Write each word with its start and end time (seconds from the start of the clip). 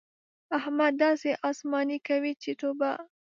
احمد 0.57 0.93
داسې 1.05 1.29
اسماني 1.49 1.97
کوي 2.07 2.33
چې 2.43 2.51
توبه! 2.59 2.91